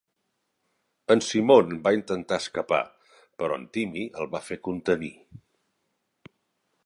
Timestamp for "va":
1.87-1.93, 4.33-4.43